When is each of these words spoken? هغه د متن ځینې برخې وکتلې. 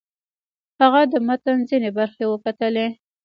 هغه 0.81 1.01
د 1.11 1.13
متن 1.27 1.57
ځینې 1.69 1.89
برخې 1.97 2.23
وکتلې. 2.27 2.87